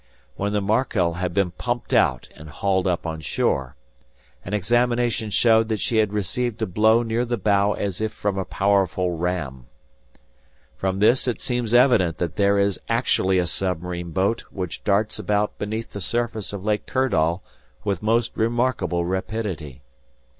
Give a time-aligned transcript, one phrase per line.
[0.35, 3.75] "When the 'Markel' had been pumped out and hauled up on shore,
[4.43, 8.35] an examination showed that she had received a blow near the bow as if from
[8.35, 9.67] a powerful ram.
[10.75, 15.59] "From this it seems evident that there is actually a submarine boat which darts about
[15.59, 17.43] beneath the surface of Lake Kirdall
[17.83, 19.83] with most remarkable rapidity.